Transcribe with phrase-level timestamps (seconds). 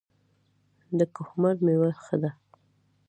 [0.97, 2.31] د کهمرد میوه ښه ده